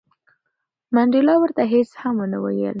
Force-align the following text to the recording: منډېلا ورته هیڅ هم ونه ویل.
منډېلا 0.95 1.35
ورته 1.39 1.61
هیڅ 1.73 1.89
هم 2.01 2.15
ونه 2.21 2.37
ویل. 2.43 2.61